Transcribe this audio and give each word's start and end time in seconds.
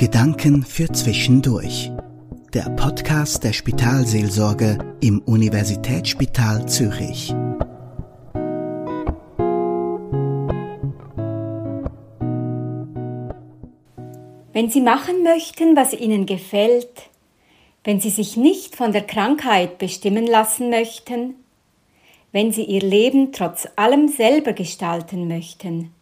Gedanken 0.00 0.62
für 0.62 0.90
Zwischendurch. 0.90 1.92
Der 2.54 2.70
Podcast 2.70 3.44
der 3.44 3.52
Spitalseelsorge 3.52 4.78
im 5.02 5.18
Universitätsspital 5.18 6.66
Zürich. 6.66 7.34
Wenn 14.54 14.70
Sie 14.70 14.80
machen 14.80 15.22
möchten, 15.22 15.76
was 15.76 15.92
Ihnen 15.92 16.24
gefällt, 16.24 17.10
wenn 17.84 18.00
Sie 18.00 18.08
sich 18.08 18.38
nicht 18.38 18.76
von 18.76 18.92
der 18.92 19.06
Krankheit 19.06 19.76
bestimmen 19.76 20.26
lassen 20.26 20.70
möchten, 20.70 21.34
wenn 22.32 22.52
Sie 22.52 22.64
Ihr 22.64 22.80
Leben 22.80 23.32
trotz 23.32 23.68
allem 23.76 24.08
selber 24.08 24.54
gestalten 24.54 25.28
möchten. 25.28 25.92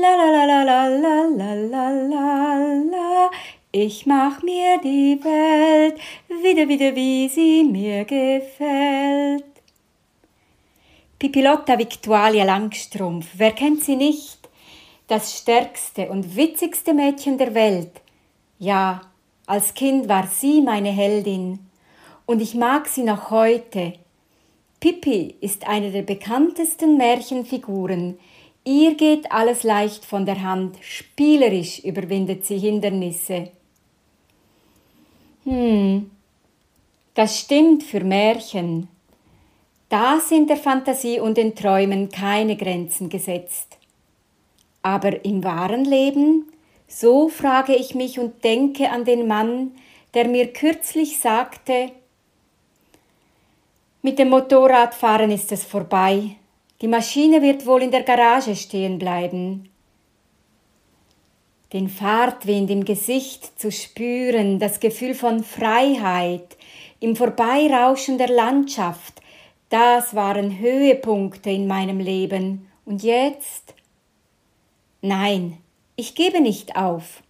La 0.00 0.16
la 0.16 0.30
la 0.30 0.44
la 0.44 0.62
la 0.62 0.86
la 0.88 1.24
la 1.24 1.54
la 1.54 1.90
la 1.90 2.56
la. 2.92 3.30
Ich 3.72 4.06
mach 4.06 4.42
mir 4.42 4.78
die 4.82 5.18
Welt 5.22 6.00
wieder, 6.28 6.66
wieder, 6.66 6.96
wie 6.96 7.28
sie 7.28 7.62
mir 7.64 8.04
gefällt. 8.04 9.44
Pipilotta 11.18 11.78
Victualia 11.78 12.44
Langstrumpf, 12.44 13.26
wer 13.34 13.52
kennt 13.52 13.84
sie 13.84 13.96
nicht? 13.96 14.48
Das 15.08 15.36
stärkste 15.36 16.08
und 16.08 16.36
witzigste 16.36 16.94
Mädchen 16.94 17.36
der 17.36 17.54
Welt. 17.54 18.00
Ja, 18.58 19.02
als 19.46 19.74
Kind 19.74 20.08
war 20.08 20.26
sie 20.26 20.62
meine 20.62 20.90
Heldin. 20.90 21.58
Und 22.24 22.40
ich 22.40 22.54
mag 22.54 22.88
sie 22.88 23.02
noch 23.02 23.30
heute. 23.30 23.92
Pippi 24.80 25.36
ist 25.40 25.68
eine 25.68 25.90
der 25.90 26.02
bekanntesten 26.02 26.96
Märchenfiguren, 26.96 28.18
Ihr 28.64 28.94
geht 28.94 29.32
alles 29.32 29.64
leicht 29.64 30.04
von 30.04 30.24
der 30.24 30.42
Hand, 30.42 30.76
spielerisch 30.82 31.80
überwindet 31.80 32.46
sie 32.46 32.58
Hindernisse. 32.58 33.50
Hm, 35.44 36.10
das 37.14 37.40
stimmt 37.40 37.82
für 37.82 38.04
Märchen. 38.04 38.88
Da 39.88 40.20
sind 40.20 40.48
der 40.48 40.56
Fantasie 40.56 41.18
und 41.18 41.36
den 41.36 41.54
Träumen 41.56 42.08
keine 42.08 42.56
Grenzen 42.56 43.08
gesetzt. 43.08 43.78
Aber 44.82 45.24
im 45.24 45.42
wahren 45.42 45.84
Leben, 45.84 46.50
so 46.86 47.28
frage 47.28 47.74
ich 47.74 47.94
mich 47.94 48.18
und 48.18 48.44
denke 48.44 48.90
an 48.90 49.04
den 49.04 49.26
Mann, 49.26 49.72
der 50.14 50.28
mir 50.28 50.52
kürzlich 50.52 51.18
sagte, 51.18 51.90
mit 54.02 54.18
dem 54.18 54.30
Motorradfahren 54.30 55.30
ist 55.30 55.52
es 55.52 55.64
vorbei, 55.64 56.36
die 56.82 56.88
Maschine 56.88 57.40
wird 57.42 57.64
wohl 57.64 57.82
in 57.82 57.92
der 57.92 58.02
Garage 58.02 58.56
stehen 58.56 58.98
bleiben. 58.98 59.68
Den 61.72 61.88
Fahrtwind 61.88 62.70
im 62.70 62.84
Gesicht 62.84 63.58
zu 63.58 63.70
spüren, 63.70 64.58
das 64.58 64.80
Gefühl 64.80 65.14
von 65.14 65.44
Freiheit, 65.44 66.56
im 66.98 67.14
Vorbeirauschen 67.16 68.18
der 68.18 68.28
Landschaft, 68.28 69.22
das 69.68 70.14
waren 70.14 70.58
Höhepunkte 70.58 71.50
in 71.50 71.66
meinem 71.66 71.98
Leben. 71.98 72.68
Und 72.84 73.02
jetzt? 73.02 73.74
Nein, 75.00 75.56
ich 75.96 76.14
gebe 76.14 76.40
nicht 76.40 76.76
auf. 76.76 77.22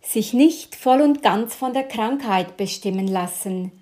Sich 0.00 0.32
nicht 0.32 0.76
voll 0.76 1.02
und 1.02 1.22
ganz 1.22 1.54
von 1.54 1.74
der 1.74 1.84
Krankheit 1.84 2.56
bestimmen 2.56 3.08
lassen, 3.08 3.72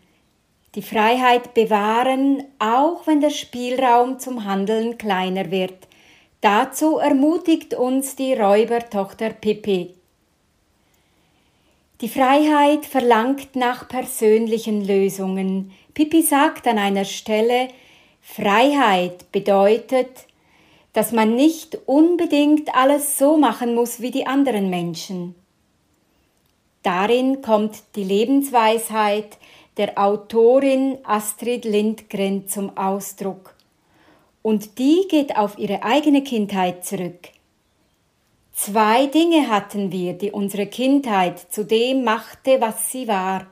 die 0.74 0.82
Freiheit 0.82 1.54
bewahren, 1.54 2.44
auch 2.58 3.06
wenn 3.06 3.20
der 3.20 3.30
Spielraum 3.30 4.18
zum 4.18 4.44
Handeln 4.44 4.98
kleiner 4.98 5.50
wird. 5.50 5.88
Dazu 6.40 6.98
ermutigt 6.98 7.74
uns 7.74 8.16
die 8.16 8.34
Räubertochter 8.34 9.30
Pippi. 9.30 9.94
Die 12.00 12.08
Freiheit 12.08 12.86
verlangt 12.86 13.56
nach 13.56 13.88
persönlichen 13.88 14.86
Lösungen. 14.86 15.72
Pippi 15.92 16.22
sagt 16.22 16.66
an 16.66 16.78
einer 16.78 17.04
Stelle, 17.04 17.68
Freiheit 18.22 19.30
bedeutet, 19.32 20.26
dass 20.92 21.12
man 21.12 21.34
nicht 21.34 21.78
unbedingt 21.86 22.74
alles 22.74 23.18
so 23.18 23.36
machen 23.36 23.74
muss 23.74 24.00
wie 24.00 24.10
die 24.10 24.26
anderen 24.26 24.70
Menschen. 24.70 25.34
Darin 26.82 27.42
kommt 27.42 27.82
die 27.96 28.04
Lebensweisheit, 28.04 29.36
der 29.80 29.96
Autorin 29.96 30.98
Astrid 31.04 31.64
Lindgren 31.64 32.46
zum 32.46 32.76
Ausdruck. 32.76 33.54
Und 34.42 34.78
die 34.78 35.06
geht 35.08 35.38
auf 35.38 35.56
ihre 35.56 35.82
eigene 35.82 36.22
Kindheit 36.22 36.84
zurück. 36.84 37.30
Zwei 38.52 39.06
Dinge 39.06 39.48
hatten 39.48 39.90
wir, 39.90 40.12
die 40.12 40.32
unsere 40.32 40.66
Kindheit 40.66 41.38
zu 41.38 41.64
dem 41.64 42.04
machte, 42.04 42.60
was 42.60 42.92
sie 42.92 43.08
war. 43.08 43.46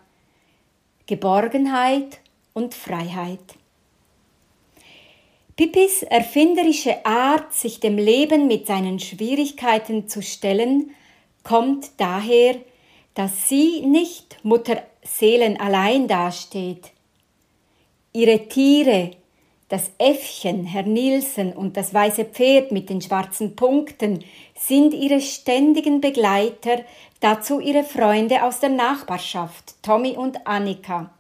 Geborgenheit 1.07 2.21
und 2.53 2.75
Freiheit. 2.75 3.55
Pippis 5.57 6.03
erfinderische 6.03 7.07
Art, 7.07 7.55
sich 7.55 7.81
dem 7.81 7.97
Leben 7.97 8.49
mit 8.49 8.67
seinen 8.67 8.99
Schwierigkeiten 8.99 10.09
zu 10.09 10.21
stellen, 10.21 10.91
kommt 11.43 11.93
daher, 11.97 12.57
dass 13.15 13.49
sie 13.49 13.81
nicht 13.81 14.37
Mutter 14.45 14.83
Seelen 15.09 15.59
allein 15.59 16.07
dasteht. 16.07 16.91
Ihre 18.13 18.49
Tiere, 18.49 19.13
das 19.69 19.91
Äffchen, 19.99 20.65
Herr 20.65 20.85
Nielsen 20.85 21.53
und 21.53 21.77
das 21.77 21.93
weiße 21.93 22.25
Pferd 22.25 22.73
mit 22.73 22.89
den 22.89 23.03
schwarzen 23.03 23.55
Punkten 23.57 24.25
sind 24.55 24.95
ihre 24.95 25.21
ständigen 25.21 26.01
Begleiter, 26.01 26.83
dazu 27.21 27.61
ihre 27.61 27.85
Freunde 27.85 28.45
aus 28.45 28.61
der 28.61 28.71
Nachbarschaft, 28.71 29.75
Tommy 29.83 30.17
und 30.17 30.47
Annika. 30.47 31.11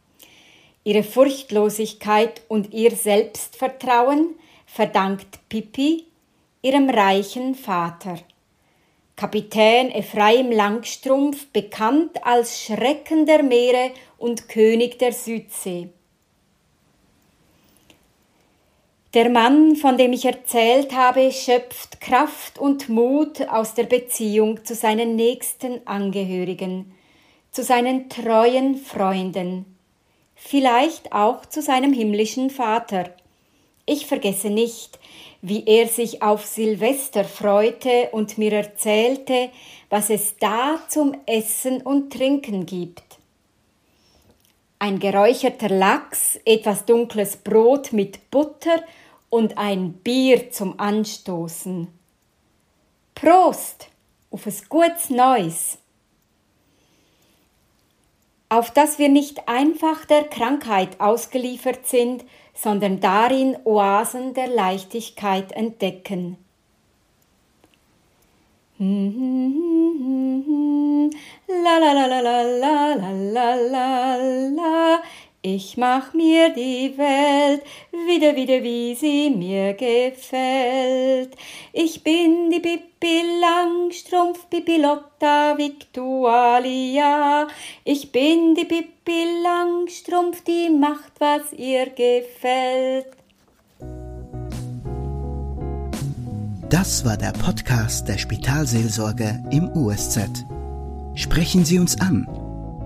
Ihre 0.85 1.03
Furchtlosigkeit 1.03 2.41
und 2.49 2.73
ihr 2.73 2.93
Selbstvertrauen 2.93 4.35
verdankt 4.67 5.41
Pippi 5.49 6.07
ihrem 6.63 6.89
reichen 6.89 7.55
Vater. 7.55 8.19
Kapitän 9.19 9.91
Ephraim 9.91 10.53
Langstrumpf, 10.53 11.49
bekannt 11.49 12.25
als 12.25 12.63
Schrecken 12.63 13.27
der 13.27 13.43
Meere 13.43 13.91
und 14.17 14.49
König 14.49 15.01
der 15.01 15.13
Südsee. 15.13 15.89
Der 19.15 19.29
Mann, 19.29 19.75
von 19.75 19.99
dem 19.99 20.13
ich 20.13 20.25
erzählt 20.25 20.95
habe, 20.95 21.33
schöpft 21.33 22.01
Kraft 22.01 22.61
und 22.61 22.89
Mut 22.89 23.49
aus 23.49 23.75
der 23.75 23.87
Beziehung 23.87 24.65
zu 24.65 24.77
seinen 24.77 25.17
nächsten 25.17 25.85
Angehörigen, 25.85 26.95
zu 27.51 27.65
seinen 27.65 28.09
treuen 28.09 28.77
Freunden, 28.77 29.65
vielleicht 30.37 31.13
auch 31.13 31.45
zu 31.45 31.61
seinem 31.61 31.93
himmlischen 31.93 32.51
Vater. 32.51 33.13
Ich 33.91 34.05
vergesse 34.05 34.51
nicht, 34.51 34.99
wie 35.41 35.65
er 35.65 35.89
sich 35.89 36.21
auf 36.21 36.45
Silvester 36.45 37.25
freute 37.25 38.11
und 38.13 38.37
mir 38.37 38.53
erzählte, 38.53 39.49
was 39.89 40.11
es 40.11 40.37
da 40.39 40.79
zum 40.89 41.17
Essen 41.25 41.81
und 41.81 42.13
Trinken 42.13 42.67
gibt. 42.67 43.03
Ein 44.79 44.99
geräucherter 44.99 45.71
Lachs, 45.71 46.39
etwas 46.45 46.85
dunkles 46.85 47.39
Brot 47.39 47.95
mit 47.95 48.31
Butter 48.31 48.83
und 49.31 49.57
ein 49.57 49.95
Bier 49.95 50.51
zum 50.51 50.79
Anstoßen. 50.79 51.89
Prost 53.15 53.89
auf 54.31 54.45
es 54.45 54.69
gutes 54.69 55.09
Neues! 55.09 55.79
Auf 58.51 58.71
dass 58.71 58.99
wir 58.99 59.09
nicht 59.09 59.49
einfach 59.49 60.05
der 60.05 60.25
Krankheit 60.25 61.01
ausgeliefert 61.01 61.87
sind, 61.87 62.25
sondern 62.55 63.01
darin 63.01 63.57
Oasen 63.65 64.35
der 64.35 64.49
Leichtigkeit 64.49 65.53
entdecken. 65.53 66.39
La 68.79 68.87
la 71.79 71.93
la 71.93 72.07
la 72.07 72.21
la 72.21 72.95
la 72.95 73.55
la 74.17 75.03
ich 75.43 75.77
mach 75.77 76.15
mir 76.15 76.51
die 76.51 76.99
Welt 76.99 77.63
wieder, 78.09 78.35
wieder, 78.35 78.63
wie 78.63 78.95
sie 78.95 79.31
mir 79.31 79.75
gefällt. 79.75 81.37
Ich 81.73 82.03
bin 82.03 82.51
die 82.51 82.61
Pippi 82.61 83.23
Langstrumpf, 83.41 84.49
Pippi 84.51 84.79
Lotta 84.79 85.57
Victualia. 85.59 87.47
Ich 87.85 88.11
bin 88.11 88.55
die 88.55 88.65
Pippi 88.65 89.25
Langstrumpf, 89.43 90.43
die 90.43 90.71
macht, 90.71 91.13
was 91.19 91.53
ihr 91.53 91.91
gefällt. 91.91 93.07
Das 96.71 97.05
war 97.05 97.17
der 97.17 97.33
Podcast 97.33 98.09
der 98.09 98.19
Spitalseelsorge 98.19 99.43
im 99.51 99.69
USZ. 99.77 100.45
Sprechen 101.15 101.65
Sie 101.65 101.79
uns 101.79 102.01
an 102.01 102.27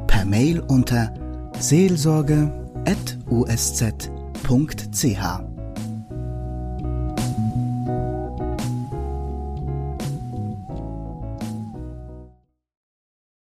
per 0.07 0.25
Mail 0.25 0.61
unter 0.69 1.15
www.ch 4.43 5.52